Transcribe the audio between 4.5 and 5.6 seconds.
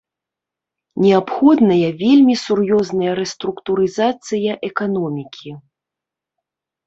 эканомікі.